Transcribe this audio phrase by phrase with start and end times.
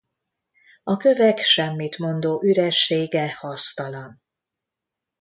[0.83, 4.21] A kövek semmit mondó üressége hasztalan.